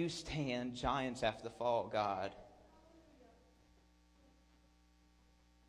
[0.00, 2.32] you stand, giants have to fall, God.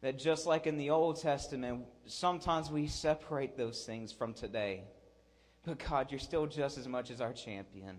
[0.01, 4.85] That just like in the Old Testament, sometimes we separate those things from today.
[5.63, 7.97] But God, you're still just as much as our champion.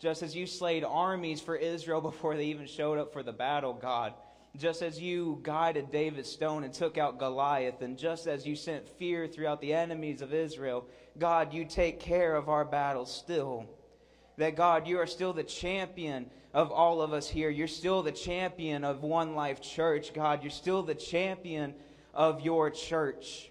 [0.00, 3.74] Just as you slayed armies for Israel before they even showed up for the battle,
[3.74, 4.14] God.
[4.56, 8.88] Just as you guided David's stone and took out Goliath, and just as you sent
[8.98, 10.86] fear throughout the enemies of Israel,
[11.18, 13.66] God, you take care of our battles still.
[14.38, 17.50] That God, you are still the champion of all of us here.
[17.50, 20.42] You're still the champion of One Life Church, God.
[20.42, 21.74] You're still the champion
[22.14, 23.50] of your church.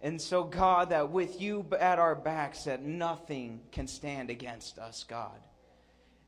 [0.00, 5.04] And so, God, that with you at our backs, that nothing can stand against us,
[5.04, 5.40] God.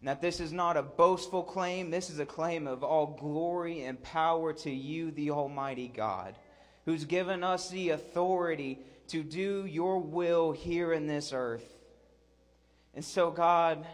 [0.00, 3.84] And that this is not a boastful claim, this is a claim of all glory
[3.84, 6.34] and power to you, the Almighty God,
[6.86, 11.79] who's given us the authority to do your will here in this earth.
[12.94, 13.86] And so, God,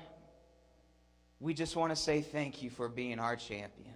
[1.38, 3.95] we just want to say thank you for being our champion.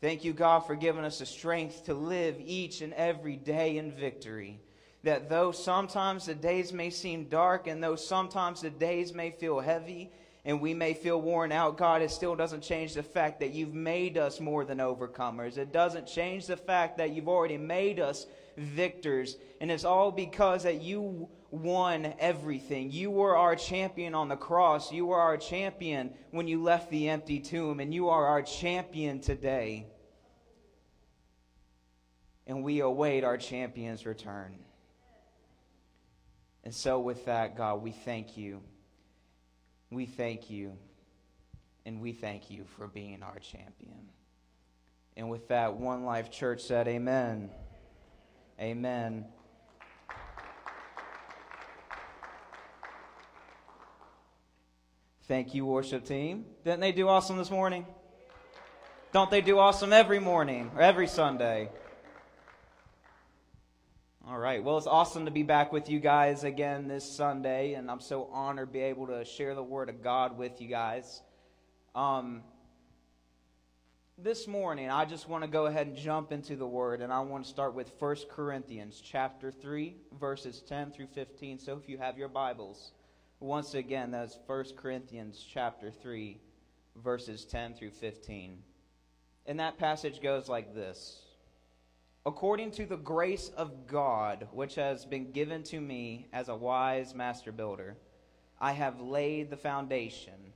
[0.00, 3.92] Thank you, God, for giving us the strength to live each and every day in
[3.92, 4.60] victory.
[5.04, 9.60] That though sometimes the days may seem dark and though sometimes the days may feel
[9.60, 10.10] heavy
[10.44, 13.74] and we may feel worn out, God, it still doesn't change the fact that you've
[13.74, 15.58] made us more than overcomers.
[15.58, 19.36] It doesn't change the fact that you've already made us victors.
[19.60, 22.90] And it's all because that you won everything.
[22.90, 24.92] You were our champion on the cross.
[24.92, 27.80] You were our champion when you left the empty tomb.
[27.80, 29.86] And you are our champion today.
[32.46, 34.58] And we await our champion's return.
[36.64, 38.60] And so, with that, God, we thank you.
[39.90, 40.72] We thank you.
[41.84, 44.08] And we thank you for being our champion.
[45.16, 47.50] And with that, One Life Church said, Amen.
[48.60, 49.26] Amen.
[55.28, 56.44] Thank you, worship team.
[56.62, 57.84] Didn't they do awesome this morning?
[59.12, 61.68] Don't they do awesome every morning or every Sunday?
[64.28, 64.62] All right.
[64.62, 68.28] Well, it's awesome to be back with you guys again this Sunday, and I'm so
[68.32, 71.22] honored to be able to share the Word of God with you guys.
[71.96, 72.44] Um,
[74.16, 77.18] this morning, I just want to go ahead and jump into the Word, and I
[77.18, 81.58] want to start with 1 Corinthians chapter 3, verses 10 through 15.
[81.58, 82.92] So if you have your Bibles,
[83.40, 86.38] once again, that's 1 Corinthians chapter 3,
[87.02, 88.58] verses 10 through 15.
[89.46, 91.22] And that passage goes like this
[92.24, 97.14] According to the grace of God, which has been given to me as a wise
[97.14, 97.96] master builder,
[98.60, 100.52] I have laid the foundation,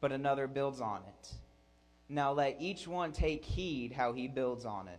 [0.00, 1.34] but another builds on it.
[2.08, 4.98] Now let each one take heed how he builds on it.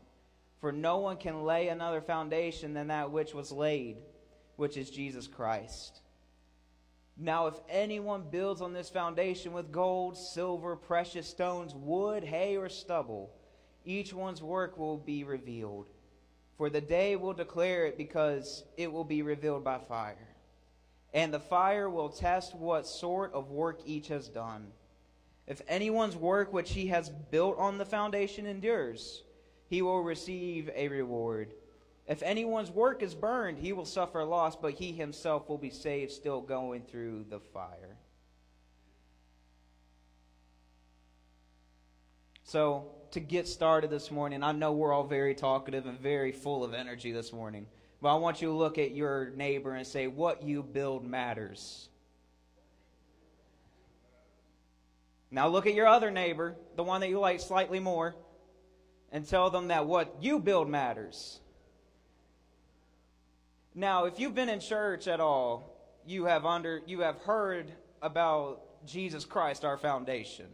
[0.61, 3.97] For no one can lay another foundation than that which was laid,
[4.55, 6.01] which is Jesus Christ.
[7.17, 12.67] Now, if anyone builds on this foundation with gold, silver, precious stones, wood, hay, or
[12.67, 13.31] stubble,
[13.85, 15.87] each one's work will be revealed.
[16.57, 20.35] For the day will declare it because it will be revealed by fire.
[21.13, 24.67] And the fire will test what sort of work each has done.
[25.47, 29.23] If anyone's work which he has built on the foundation endures,
[29.69, 31.53] he will receive a reward.
[32.07, 36.11] If anyone's work is burned, he will suffer loss, but he himself will be saved,
[36.11, 37.97] still going through the fire.
[42.43, 46.63] So, to get started this morning, I know we're all very talkative and very full
[46.63, 47.65] of energy this morning,
[48.01, 51.89] but I want you to look at your neighbor and say, What you build matters.
[55.31, 58.15] Now, look at your other neighbor, the one that you like slightly more,
[59.11, 61.39] and tell them that what you build matters.
[63.77, 65.75] Now, if you've been in church at all,
[66.05, 67.69] you have under you have heard
[68.01, 70.47] about Jesus Christ our foundation.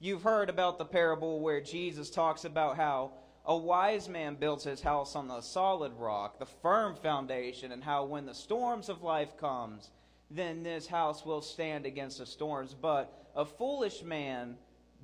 [0.00, 3.12] You've heard about the parable where Jesus talks about how
[3.44, 8.04] a wise man builds his house on the solid rock, the firm foundation, and how
[8.04, 9.92] when the storms of life comes,
[10.28, 12.74] then this house will stand against the storms.
[12.74, 14.56] But a foolish man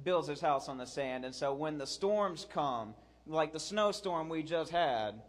[0.02, 2.94] builds his house on the sand, and so when the storms come,
[3.24, 5.22] like the snowstorm we just had,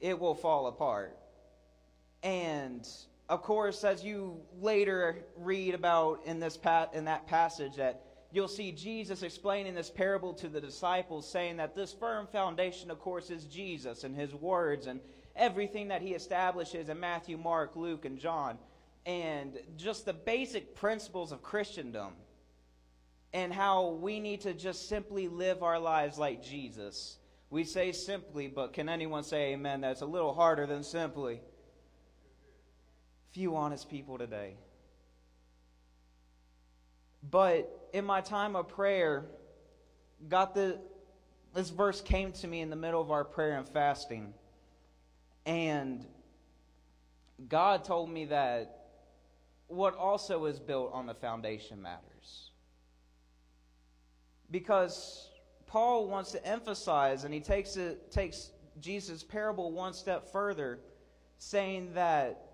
[0.00, 1.16] it will fall apart.
[2.22, 2.86] And
[3.28, 8.46] of course, as you later read about in this pa- in that passage, that you'll
[8.46, 13.30] see Jesus explaining this parable to the disciples, saying that this firm foundation, of course,
[13.30, 15.00] is Jesus and His words and
[15.34, 18.58] everything that He establishes in Matthew, Mark, Luke, and John,
[19.04, 22.12] and just the basic principles of Christendom,
[23.32, 27.18] and how we need to just simply live our lives like Jesus.
[27.50, 29.80] We say simply, but can anyone say amen?
[29.80, 31.40] That's a little harder than simply
[33.36, 34.54] few honest people today.
[37.30, 39.26] But in my time of prayer,
[40.26, 40.78] got the
[41.52, 44.32] this verse came to me in the middle of our prayer and fasting.
[45.44, 46.06] And
[47.46, 48.86] God told me that
[49.66, 52.52] what also is built on the foundation matters.
[54.50, 55.28] Because
[55.66, 58.50] Paul wants to emphasize, and he takes, it, takes
[58.80, 60.78] Jesus' parable one step further,
[61.36, 62.45] saying that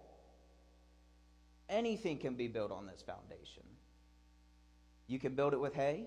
[1.72, 3.64] anything can be built on this foundation.
[5.08, 6.06] You can build it with hay,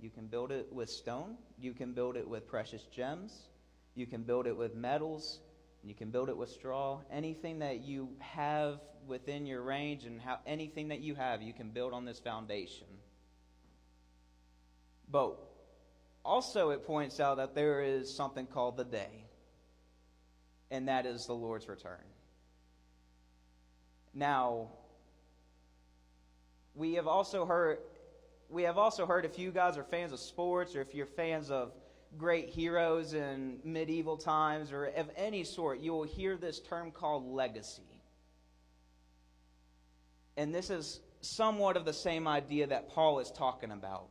[0.00, 3.48] you can build it with stone, you can build it with precious gems,
[3.94, 5.38] you can build it with metals,
[5.84, 7.00] you can build it with straw.
[7.10, 11.70] Anything that you have within your range and how, anything that you have, you can
[11.70, 12.86] build on this foundation.
[15.10, 15.36] But
[16.24, 19.26] also, it points out that there is something called the day,
[20.70, 22.04] and that is the Lord's return.
[24.14, 24.68] Now,
[26.74, 27.78] we have also heard
[28.48, 31.50] we have also heard if you guys are fans of sports or if you're fans
[31.50, 31.72] of
[32.18, 37.26] great heroes in medieval times or of any sort, you will hear this term called
[37.26, 37.82] legacy.
[40.36, 44.08] And this is somewhat of the same idea that Paul is talking about.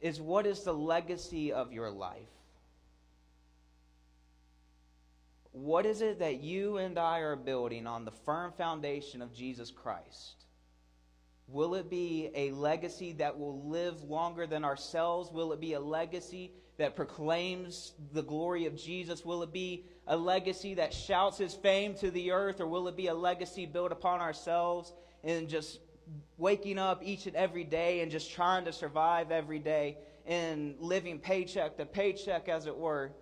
[0.00, 2.28] Is what is the legacy of your life?
[5.52, 9.70] What is it that you and I are building on the firm foundation of Jesus
[9.70, 10.44] Christ?
[11.48, 15.30] Will it be a legacy that will live longer than ourselves?
[15.32, 19.24] Will it be a legacy that proclaims the glory of Jesus?
[19.24, 22.60] Will it be a legacy that shouts his fame to the earth?
[22.60, 24.92] Or will it be a legacy built upon ourselves
[25.24, 25.80] and just
[26.36, 29.96] waking up each and every day and just trying to survive every day
[30.26, 33.12] and living paycheck to paycheck, as it were?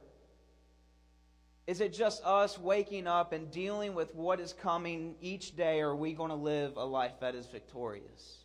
[1.67, 5.91] Is it just us waking up and dealing with what is coming each day, or
[5.91, 8.45] are we going to live a life that is victorious?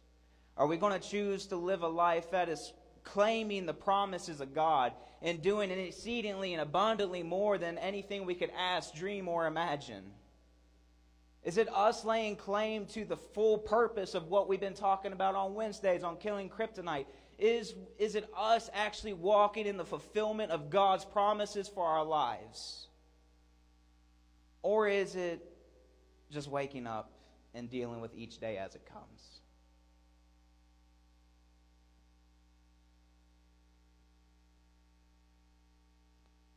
[0.57, 2.73] Are we going to choose to live a life that is
[3.03, 8.51] claiming the promises of God and doing exceedingly and abundantly more than anything we could
[8.57, 10.03] ask, dream, or imagine?
[11.44, 15.35] Is it us laying claim to the full purpose of what we've been talking about
[15.35, 17.06] on Wednesdays on killing kryptonite?
[17.38, 22.88] Is, is it us actually walking in the fulfillment of God's promises for our lives?
[24.63, 25.42] Or is it
[26.30, 27.12] just waking up
[27.54, 29.42] and dealing with each day as it comes?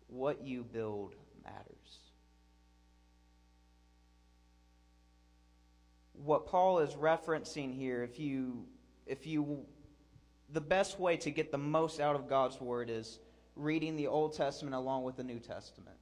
[0.07, 1.99] What you build matters.
[6.13, 8.67] What Paul is referencing here, if you
[9.07, 9.67] if you
[10.51, 13.19] the best way to get the most out of God's word is
[13.57, 15.97] reading the Old Testament along with the New Testament.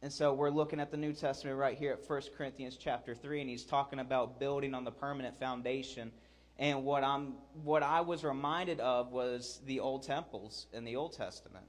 [0.00, 3.40] And so we're looking at the New Testament right here at 1 Corinthians chapter 3,
[3.40, 6.12] and he's talking about building on the permanent foundation.
[6.56, 7.34] And what, I'm,
[7.64, 11.66] what I was reminded of was the old temples in the Old Testament.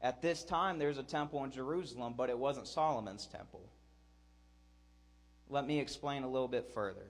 [0.00, 3.68] At this time, there's a temple in Jerusalem, but it wasn't Solomon's temple.
[5.50, 7.06] Let me explain a little bit further.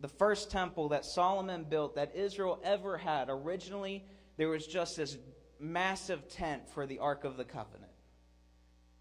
[0.00, 4.04] The first temple that Solomon built, that Israel ever had, originally,
[4.38, 5.18] there was just this
[5.58, 7.87] massive tent for the Ark of the Covenant.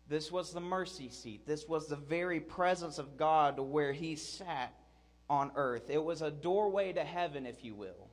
[0.10, 1.46] This was the mercy seat.
[1.46, 4.74] This was the very presence of God where he sat
[5.30, 5.90] on earth.
[5.90, 8.10] It was a doorway to heaven, if you will,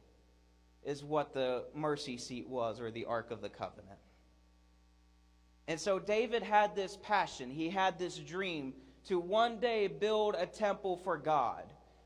[0.82, 3.98] is what the mercy seat was, or the Ark of the Covenant.
[5.68, 8.74] And so David had this passion, he had this dream
[9.06, 11.64] to one day build a temple for God.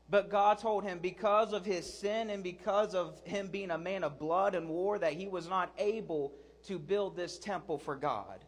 [0.09, 4.03] But God told him because of his sin and because of him being a man
[4.03, 8.43] of blood and war that he was not able to build this temple for God.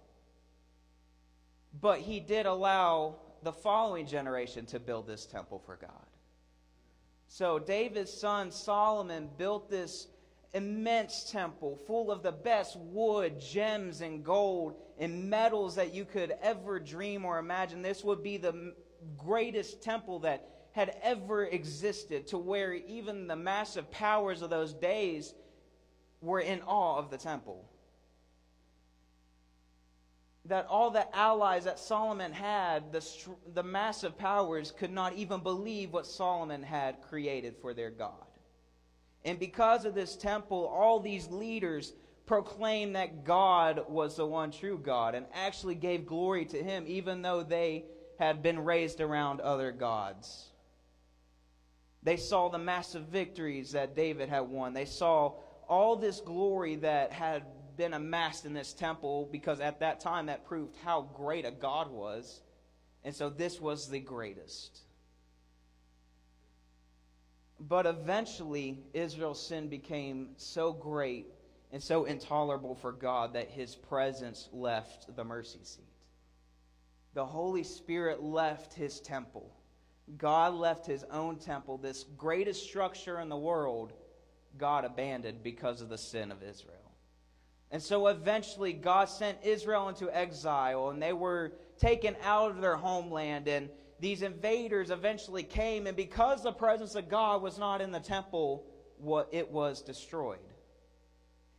[1.80, 6.06] But he did allow the following generation to build this temple for God.
[7.28, 10.08] So David's son Solomon built this
[10.54, 16.36] immense temple full of the best wood, gems, and gold and metals that you could
[16.42, 17.82] ever dream or imagine.
[17.82, 18.74] This would be the
[19.18, 25.34] greatest temple that had ever existed, to where even the massive powers of those days
[26.22, 27.71] were in awe of the temple
[30.46, 33.06] that all the allies that Solomon had, the,
[33.54, 38.26] the massive powers, could not even believe what Solomon had created for their God.
[39.24, 41.94] And because of this temple, all these leaders
[42.26, 47.22] proclaimed that God was the one true God and actually gave glory to him, even
[47.22, 47.86] though they
[48.18, 50.48] had been raised around other gods.
[52.04, 54.74] They saw the massive victories that David had won.
[54.74, 55.34] They saw
[55.68, 57.44] all this glory that had
[57.78, 61.92] been amassed in this temple because at that time that proved how great a God
[61.92, 62.42] was.
[63.04, 64.82] And so this was the greatest.
[67.60, 71.28] But eventually, Israel's sin became so great
[71.72, 75.86] and so intolerable for God that his presence left the mercy seat.
[77.14, 79.54] The Holy Spirit left his temple.
[80.18, 83.94] God left his own temple, this greatest structure in the world,
[84.58, 86.81] God abandoned because of the sin of Israel.
[87.72, 92.76] And so eventually, God sent Israel into exile, and they were taken out of their
[92.76, 93.48] homeland.
[93.48, 98.00] And these invaders eventually came, and because the presence of God was not in the
[98.00, 98.66] temple,
[99.32, 100.40] it was destroyed.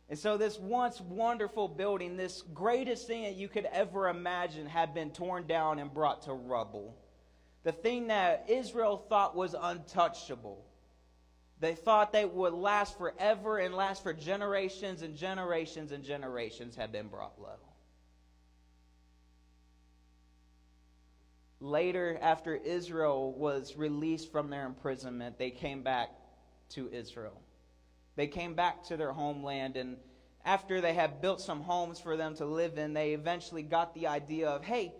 [0.09, 4.93] And so, this once wonderful building, this greatest thing that you could ever imagine, had
[4.93, 6.95] been torn down and brought to rubble.
[7.63, 10.63] The thing that Israel thought was untouchable.
[11.63, 16.91] They thought they would last forever and last for generations and generations and generations had
[16.91, 17.55] been brought low.
[21.61, 26.09] Later, after Israel was released from their imprisonment, they came back
[26.71, 27.41] to Israel.
[28.17, 29.95] They came back to their homeland, and
[30.43, 34.07] after they had built some homes for them to live in, they eventually got the
[34.07, 34.93] idea of hey,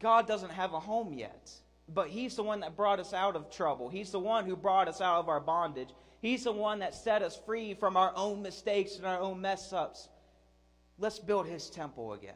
[0.00, 1.52] God doesn't have a home yet,
[1.88, 3.88] but He's the one that brought us out of trouble.
[3.88, 5.90] He's the one who brought us out of our bondage.
[6.20, 9.72] He's the one that set us free from our own mistakes and our own mess
[9.72, 10.08] ups.
[10.98, 12.34] Let's build His temple again.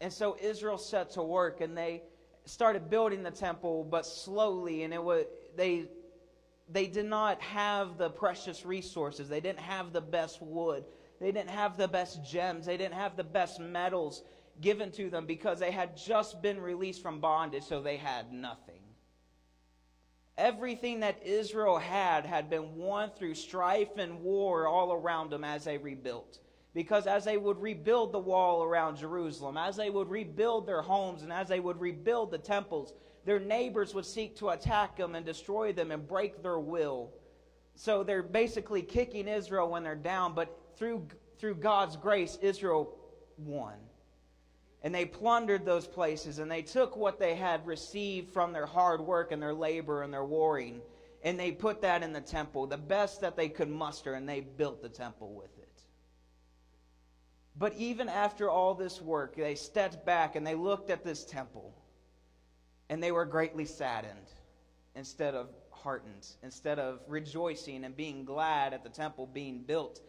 [0.00, 2.02] And so Israel set to work and they
[2.44, 5.24] started building the temple, but slowly, and it was
[5.56, 5.86] they
[6.68, 9.28] they did not have the precious resources.
[9.28, 10.84] They didn't have the best wood.
[11.20, 12.66] They didn't have the best gems.
[12.66, 14.22] They didn't have the best metals
[14.60, 18.80] given to them because they had just been released from bondage, so they had nothing.
[20.36, 25.64] Everything that Israel had had been won through strife and war all around them as
[25.64, 26.40] they rebuilt.
[26.74, 31.22] Because as they would rebuild the wall around Jerusalem, as they would rebuild their homes,
[31.22, 32.94] and as they would rebuild the temples,
[33.24, 37.12] their neighbors would seek to attack them and destroy them and break their will.
[37.76, 41.06] So they're basically kicking Israel when they're down, but through,
[41.38, 42.96] through God's grace, Israel
[43.38, 43.74] won.
[44.84, 49.00] And they plundered those places and they took what they had received from their hard
[49.00, 50.82] work and their labor and their warring
[51.24, 54.40] and they put that in the temple, the best that they could muster, and they
[54.40, 55.68] built the temple with it.
[57.56, 61.74] But even after all this work, they stepped back and they looked at this temple
[62.90, 64.26] and they were greatly saddened
[64.94, 66.26] instead of heartened.
[66.42, 70.00] Instead of rejoicing and being glad at the temple being built,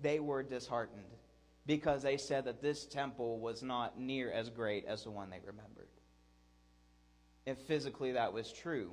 [0.00, 1.18] they were disheartened
[1.66, 5.40] because they said that this temple was not near as great as the one they
[5.44, 5.88] remembered.
[7.46, 8.90] And physically, that was true.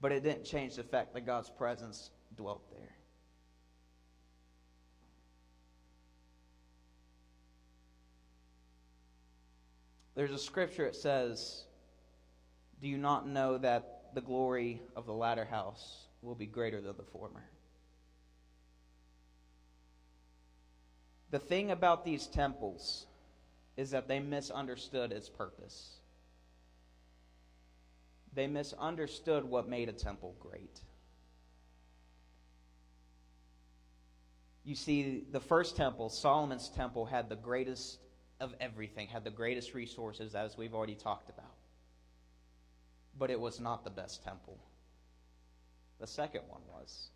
[0.00, 2.94] But it didn't change the fact that God's presence dwelt there.
[10.14, 11.64] There's a scripture that says,
[12.80, 16.96] do you not know that the glory of the latter house will be greater than
[16.96, 17.44] the former?
[21.30, 23.06] The thing about these temples
[23.76, 25.98] is that they misunderstood its purpose.
[28.32, 30.80] They misunderstood what made a temple great.
[34.64, 37.98] You see, the first temple, Solomon's temple, had the greatest
[38.40, 41.54] of everything, had the greatest resources, as we've already talked about
[43.18, 44.58] but it was not the best temple.
[45.98, 47.10] The second one was.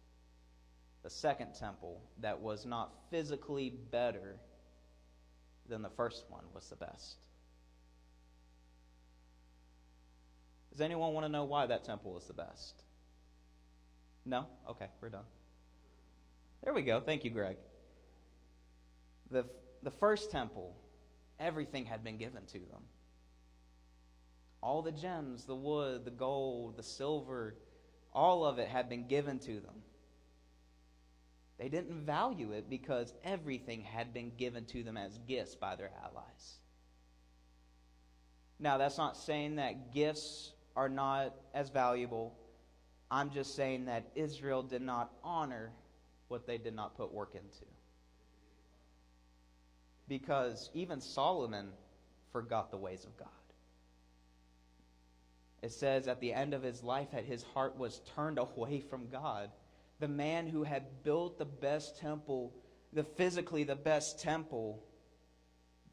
[1.03, 4.37] The second temple that was not physically better
[5.69, 7.17] than the first one was the best.
[10.71, 12.83] Does anyone want to know why that temple was the best?
[14.25, 14.47] No?
[14.71, 15.25] Okay, we're done.
[16.63, 17.01] There we go.
[17.01, 17.57] Thank you, Greg.
[19.31, 19.45] The,
[19.83, 20.77] the first temple,
[21.41, 22.83] everything had been given to them.
[24.63, 27.57] All the gems, the wood, the gold, the silver,
[28.13, 29.83] all of it had been given to them.
[31.63, 35.93] They didn't value it because everything had been given to them as gifts by their
[36.03, 36.55] allies.
[38.59, 42.35] Now, that's not saying that gifts are not as valuable.
[43.13, 45.71] I'm just saying that Israel did not honor
[46.27, 47.71] what they did not put work into.
[50.09, 51.69] Because even Solomon
[52.33, 53.29] forgot the ways of God.
[55.63, 59.09] It says at the end of his life that his heart was turned away from
[59.11, 59.53] God.
[60.03, 62.53] The man who had built the best temple,
[62.93, 64.83] the physically the best temple,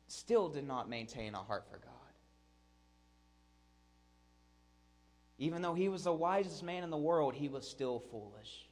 [0.07, 1.93] still did not maintain a heart for God.
[5.37, 8.67] Even though he was the wisest man in the world, he was still foolish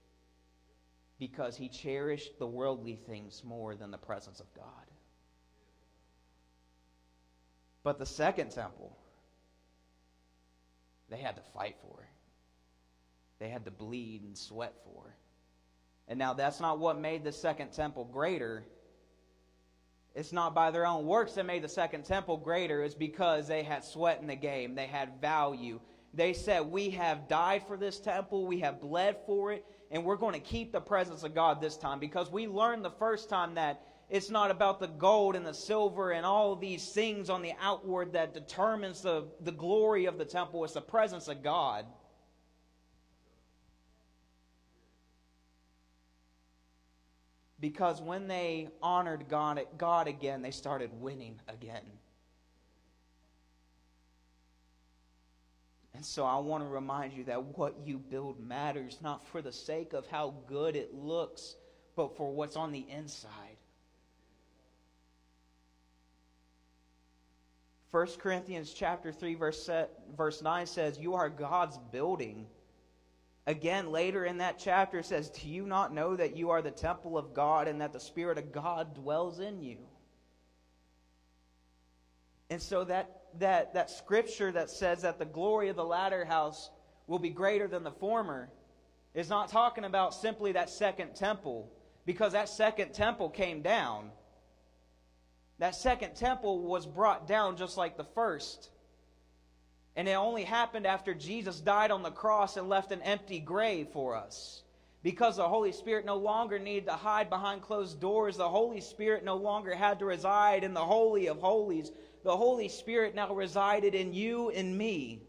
[1.20, 4.66] because he cherished the worldly things more than the presence of God.
[7.84, 8.98] But the second temple,
[11.10, 12.08] they had to fight for.
[13.38, 15.14] they had to bleed and sweat for.
[16.08, 18.64] And now that's not what made the second temple greater.
[20.16, 22.82] It's not by their own works that made the second temple greater.
[22.82, 24.74] It's because they had sweat in the game.
[24.74, 25.80] They had value.
[26.14, 28.48] They said, We have died for this temple.
[28.48, 29.66] We have bled for it.
[29.92, 32.92] And we're going to keep the presence of God this time because we learned the
[32.92, 37.30] first time that it's not about the gold and the silver and all these things
[37.30, 40.64] on the outward that determines the, the glory of the temple.
[40.64, 41.86] It's the presence of God.
[47.60, 51.82] Because when they honored God, God again, they started winning again.
[55.96, 59.52] And so I want to remind you that what you build matters not for the
[59.52, 61.56] sake of how good it looks,
[61.96, 63.58] but for what's on the inside.
[67.90, 69.68] 1 Corinthians chapter 3 verse,
[70.16, 72.48] verse 9 says, "You are God's building."
[73.48, 76.70] Again, later in that chapter, it says, Do you not know that you are the
[76.70, 79.78] temple of God and that the Spirit of God dwells in you?
[82.50, 86.70] And so that, that, that scripture that says that the glory of the latter house
[87.08, 88.50] will be greater than the former
[89.14, 91.72] is not talking about simply that second temple,
[92.06, 94.12] because that second temple came down.
[95.60, 98.72] That second temple was brought down just like the first.
[99.98, 103.88] And it only happened after Jesus died on the cross and left an empty grave
[103.92, 104.62] for us.
[105.02, 109.24] Because the Holy Spirit no longer needed to hide behind closed doors, the Holy Spirit
[109.26, 111.92] no longer had to reside in the Holy of Holies.
[112.24, 115.24] The Holy Spirit now resided in you and me.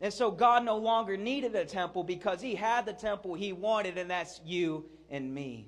[0.00, 3.98] And so God no longer needed a temple because He had the temple He wanted,
[3.98, 5.66] and that's you and me.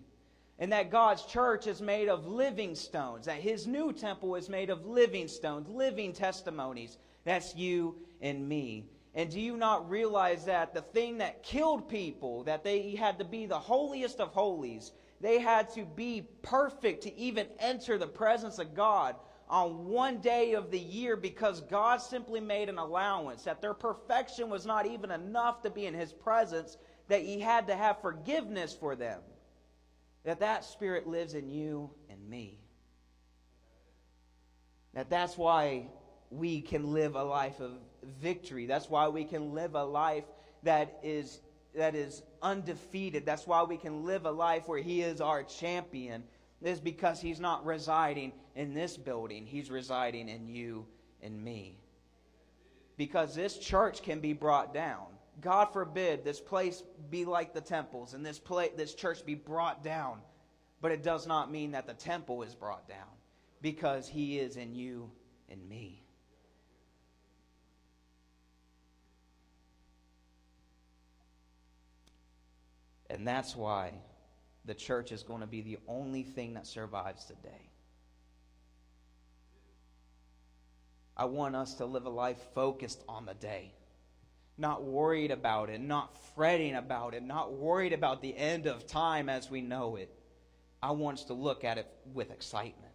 [0.60, 4.70] And that God's church is made of living stones, that His new temple is made
[4.70, 6.98] of living stones, living testimonies.
[7.24, 8.86] That's you and me.
[9.14, 13.24] And do you not realize that the thing that killed people, that they had to
[13.24, 18.58] be the holiest of holies, they had to be perfect to even enter the presence
[18.58, 19.16] of God
[19.50, 24.48] on one day of the year because God simply made an allowance, that their perfection
[24.48, 28.72] was not even enough to be in His presence, that He had to have forgiveness
[28.72, 29.20] for them.
[30.24, 32.60] That that Spirit lives in you and me.
[34.94, 35.88] That that's why
[36.30, 37.72] we can live a life of
[38.20, 38.66] victory.
[38.66, 40.24] That's why we can live a life
[40.62, 41.40] that is
[41.74, 43.24] that is undefeated.
[43.24, 46.24] That's why we can live a life where he is our champion.
[46.60, 49.46] Is because he's not residing in this building.
[49.46, 50.86] He's residing in you
[51.20, 51.78] and me.
[52.96, 55.06] Because this church can be brought down.
[55.40, 59.82] God forbid this place be like the temples and this place, this church be brought
[59.82, 60.18] down.
[60.80, 63.08] But it does not mean that the temple is brought down
[63.60, 65.10] because he is in you
[65.48, 66.04] and me.
[73.12, 73.92] And that's why
[74.64, 77.68] the church is going to be the only thing that survives today.
[81.14, 83.74] I want us to live a life focused on the day,
[84.56, 89.28] not worried about it, not fretting about it, not worried about the end of time
[89.28, 90.10] as we know it.
[90.82, 92.94] I want us to look at it with excitement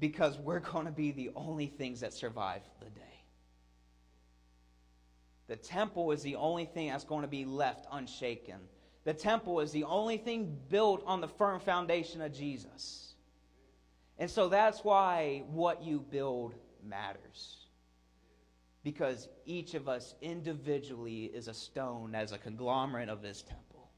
[0.00, 3.00] because we're going to be the only things that survive the day.
[5.46, 8.58] The temple is the only thing that's going to be left unshaken
[9.04, 13.14] the temple is the only thing built on the firm foundation of Jesus.
[14.18, 17.56] And so that's why what you build matters.
[18.82, 23.88] Because each of us individually is a stone as a conglomerate of this temple.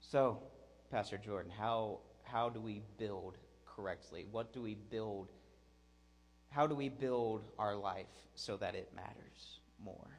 [0.00, 0.42] So,
[0.90, 4.26] Pastor Jordan, how, how do we build correctly?
[4.30, 5.28] What do we build?
[6.48, 10.18] How do we build our life so that it matters more?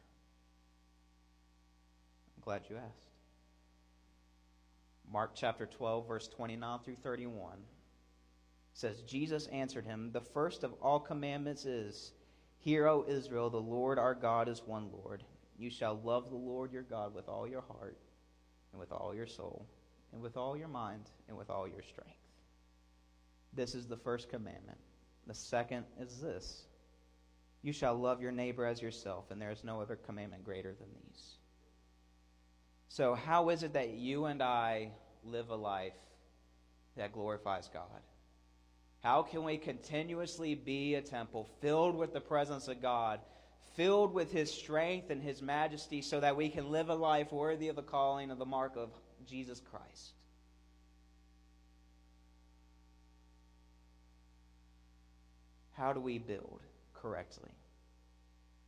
[2.42, 3.10] Glad you asked.
[5.12, 7.58] Mark chapter 12, verse 29 through 31
[8.74, 12.14] says, Jesus answered him, The first of all commandments is,
[12.60, 15.24] Hear, O Israel, the Lord our God is one Lord.
[15.58, 17.98] You shall love the Lord your God with all your heart,
[18.72, 19.66] and with all your soul,
[20.14, 22.14] and with all your mind, and with all your strength.
[23.54, 24.78] This is the first commandment.
[25.26, 26.66] The second is this
[27.62, 30.90] You shall love your neighbor as yourself, and there is no other commandment greater than
[30.94, 31.39] these.
[32.90, 34.90] So, how is it that you and I
[35.24, 35.94] live a life
[36.98, 38.02] that glorifies God?
[39.04, 43.22] How can we continuously be a temple filled with the presence of God,
[43.76, 47.70] filled with His strength and His majesty, so that we can live a life worthy
[47.70, 48.90] of the calling of the mark of
[49.26, 50.14] Jesus Christ?
[55.74, 56.60] How do we build
[56.94, 57.52] correctly?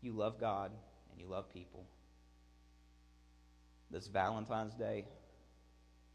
[0.02, 0.72] you love God
[1.12, 1.86] and you love people.
[3.92, 5.06] This Valentine's Day,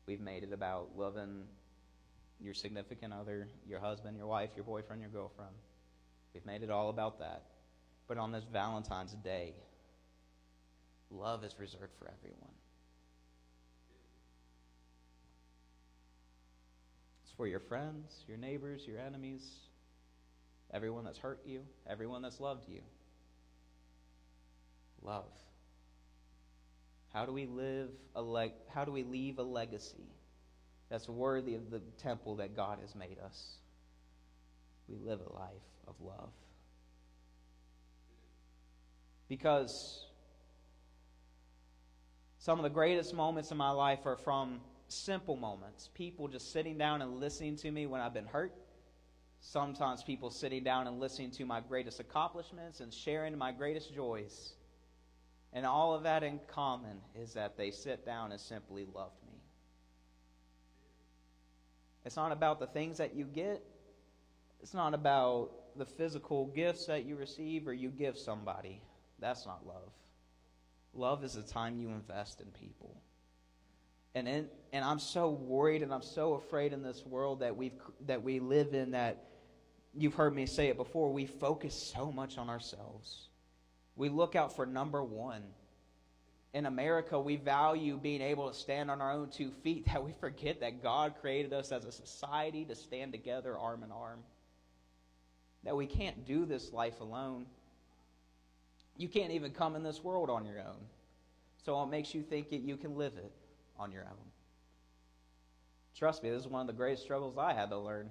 [0.07, 1.45] we've made it about loving
[2.41, 5.55] your significant other, your husband, your wife, your boyfriend, your girlfriend.
[6.33, 7.43] We've made it all about that.
[8.09, 9.55] But on this Valentine's Day,
[11.11, 12.55] love is reserved for everyone.
[17.25, 19.47] It's for your friends, your neighbors, your enemies,
[20.73, 22.81] everyone that's hurt you, everyone that's loved you.
[25.03, 25.25] Love.
[27.17, 30.05] How do we live a leg- how do we leave a legacy
[30.91, 33.57] that's worthy of the temple that God has made us?
[34.87, 36.29] We live a life of love.
[39.29, 40.05] Because
[42.37, 45.89] some of the greatest moments in my life are from simple moments.
[45.95, 48.53] People just sitting down and listening to me when I've been hurt.
[49.41, 54.53] Sometimes people sitting down and listening to my greatest accomplishments and sharing my greatest joys.
[55.57, 59.39] And all of that in common is that they sit down and simply loved me.
[62.05, 63.65] It's not about the things that you get,
[64.61, 68.83] it's not about the physical gifts that you receive or you give somebody.
[69.19, 69.93] That's not love.
[70.93, 72.95] Love is the time you invest in people.
[74.15, 77.73] And, in, and I'm so worried and I'm so afraid in this world that, we've,
[78.05, 79.25] that we live in that
[79.95, 83.29] you've heard me say it before, we focus so much on ourselves.
[83.97, 85.43] We look out for number one.
[86.53, 90.13] In America, we value being able to stand on our own two feet, that we
[90.13, 94.21] forget that God created us as a society to stand together arm in arm.
[95.65, 97.47] That we can't do this life alone.
[98.97, 100.87] You can't even come in this world on your own.
[101.65, 103.33] So it makes you think that you can live it
[103.79, 104.31] on your own.
[105.99, 108.11] Trust me, this is one of the greatest struggles I had to learn.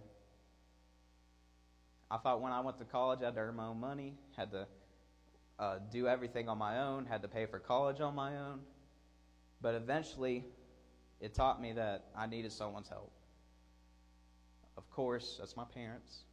[2.12, 4.52] I thought when I went to college, I had to earn my own money, had
[4.52, 4.67] to
[5.60, 8.60] uh, do everything on my own, had to pay for college on my own.
[9.62, 10.46] But eventually,
[11.22, 13.12] it taught me that I needed someone's help.
[14.78, 16.24] Of course, that's my parents.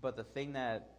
[0.00, 0.90] But the thing that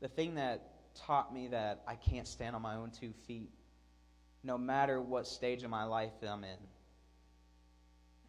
[0.00, 3.50] the thing that taught me that I can't stand on my own two feet,
[4.44, 6.58] no matter what stage of my life I'm in,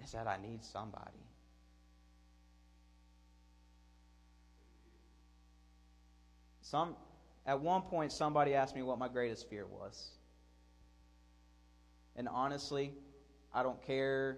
[0.03, 1.23] is that I need somebody.
[6.69, 6.95] Some,
[7.45, 10.09] at one point, somebody asked me what my greatest fear was.
[12.17, 12.91] And honestly,
[13.53, 14.37] I don't care.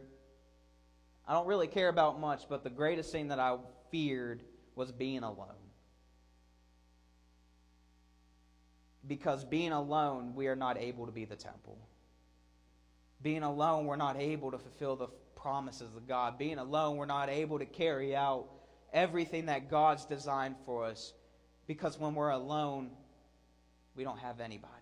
[1.27, 3.57] I don't really care about much, but the greatest thing that I
[3.89, 4.43] feared
[4.75, 5.47] was being alone.
[9.07, 11.79] Because being alone, we are not able to be the temple.
[13.23, 16.37] Being alone, we're not able to fulfill the promises of God.
[16.37, 18.45] Being alone, we're not able to carry out
[18.93, 21.13] everything that God's designed for us
[21.69, 22.89] because when we're alone,
[23.95, 24.73] we don't have anybody.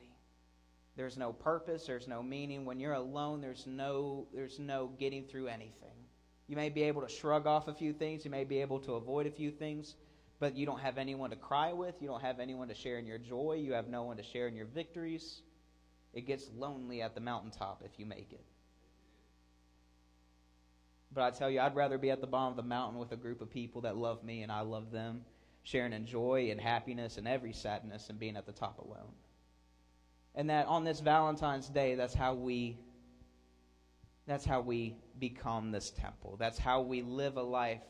[0.96, 2.64] There's no purpose, there's no meaning.
[2.64, 5.98] When you're alone, there's no there's no getting through anything.
[6.48, 8.94] You may be able to shrug off a few things, you may be able to
[8.94, 9.96] avoid a few things,
[10.40, 13.06] but you don't have anyone to cry with, you don't have anyone to share in
[13.06, 15.42] your joy, you have no one to share in your victories.
[16.14, 18.46] It gets lonely at the mountaintop if you make it.
[21.14, 23.18] But I tell you, I'd rather be at the bottom of the mountain with a
[23.18, 25.26] group of people that love me and I love them
[25.68, 29.12] sharing in joy and happiness and every sadness and being at the top alone.
[30.34, 32.78] And that on this Valentine's Day, that's how we
[34.28, 36.36] that's how we become this temple.
[36.38, 37.82] That's how we live a life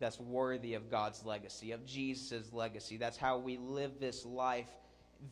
[0.00, 2.96] that's worthy of God's legacy, of Jesus' legacy.
[2.96, 4.70] That's how we live this life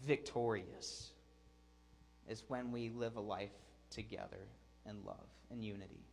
[0.07, 1.11] victorious.
[2.29, 3.53] Is when we live a life
[3.91, 4.49] together
[4.89, 6.07] in love and unity.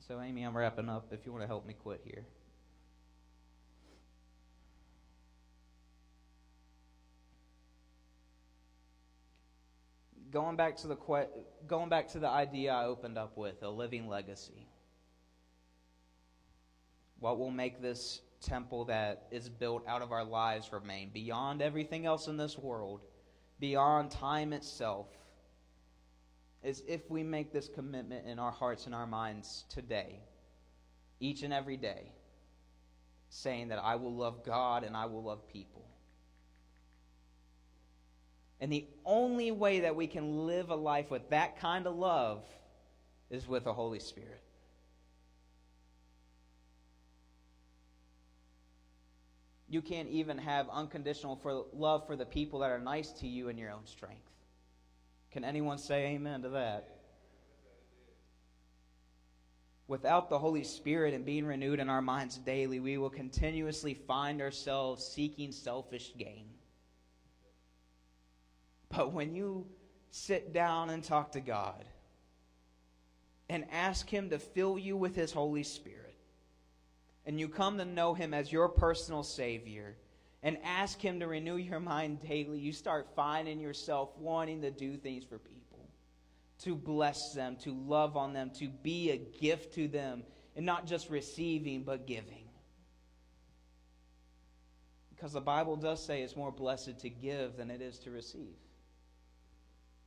[0.00, 1.06] So, Amy, I'm wrapping up.
[1.12, 2.24] If you want to help me quit here.
[10.30, 10.96] Going back to the
[11.68, 14.66] going back to the idea I opened up with, a living legacy.
[17.20, 22.04] What will make this temple that is built out of our lives remain beyond everything
[22.04, 23.00] else in this world,
[23.60, 25.06] beyond time itself?
[26.64, 30.18] Is if we make this commitment in our hearts and our minds today,
[31.20, 32.10] each and every day,
[33.28, 35.84] saying that I will love God and I will love people.
[38.60, 42.44] And the only way that we can live a life with that kind of love
[43.28, 44.40] is with the Holy Spirit.
[49.68, 53.48] You can't even have unconditional for love for the people that are nice to you
[53.48, 54.33] in your own strength.
[55.34, 56.94] Can anyone say amen to that?
[59.86, 64.40] without the Holy Spirit and being renewed in our minds daily, we will continuously find
[64.40, 66.46] ourselves seeking selfish gain.
[68.88, 69.66] But when you
[70.10, 71.84] sit down and talk to God
[73.48, 76.16] and ask Him to fill you with His Holy Spirit,
[77.26, 79.96] and you come to know Him as your personal Savior,
[80.44, 84.96] and ask Him to renew your mind daily, you start finding yourself wanting to do
[84.98, 85.88] things for people,
[86.60, 90.22] to bless them, to love on them, to be a gift to them,
[90.54, 92.44] and not just receiving, but giving.
[95.08, 98.54] Because the Bible does say it's more blessed to give than it is to receive.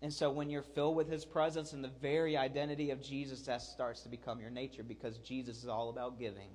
[0.04, 3.64] And so when you're filled with his presence and the very identity of Jesus, that
[3.64, 6.50] starts to become your nature because Jesus is all about giving.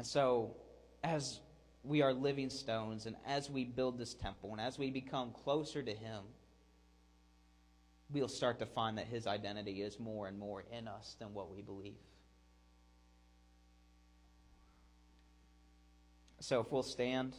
[0.00, 0.56] And so,
[1.04, 1.40] as
[1.84, 5.82] we are living stones, and as we build this temple, and as we become closer
[5.82, 6.22] to Him,
[8.10, 11.54] we'll start to find that His identity is more and more in us than what
[11.54, 11.98] we believe.
[16.38, 17.34] So, if we'll stand.